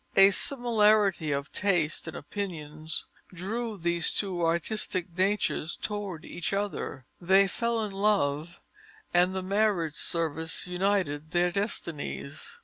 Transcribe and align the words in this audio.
A 0.17 0.31
similarity 0.31 1.31
of 1.31 1.51
tastes 1.51 2.07
and 2.07 2.17
opinions 2.17 3.05
drew 3.31 3.77
these 3.77 4.11
two 4.11 4.41
artistic 4.43 5.15
natures 5.15 5.77
toward 5.79 6.25
each 6.25 6.53
other. 6.53 7.05
They 7.21 7.47
fell 7.47 7.85
in 7.85 7.91
love, 7.91 8.59
and 9.13 9.35
the 9.35 9.43
marriage 9.43 9.93
service 9.93 10.65
united 10.65 11.29
their 11.29 11.51
destinies. 11.51 12.49